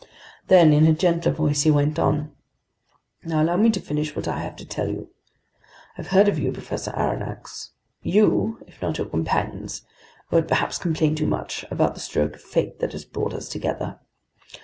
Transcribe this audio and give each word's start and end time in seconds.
Then, 0.47 0.73
in 0.73 0.87
a 0.87 0.93
gentler 0.93 1.31
voice, 1.31 1.61
he 1.61 1.69
went 1.69 1.99
on: 1.99 2.31
"Now, 3.23 3.43
allow 3.43 3.55
me 3.55 3.69
to 3.69 3.79
finish 3.79 4.15
what 4.15 4.27
I 4.27 4.39
have 4.39 4.55
to 4.55 4.65
tell 4.65 4.89
you. 4.89 5.11
I've 5.95 6.07
heard 6.07 6.27
of 6.27 6.39
you, 6.39 6.51
Professor 6.51 6.89
Aronnax. 6.93 7.69
You, 8.01 8.57
if 8.65 8.81
not 8.81 8.97
your 8.97 9.05
companions, 9.05 9.83
won't 10.31 10.47
perhaps 10.47 10.79
complain 10.79 11.13
too 11.13 11.27
much 11.27 11.65
about 11.69 11.93
the 11.93 11.99
stroke 11.99 12.33
of 12.33 12.41
fate 12.41 12.79
that 12.79 12.93
has 12.93 13.05
brought 13.05 13.35
us 13.35 13.47
together. 13.47 13.99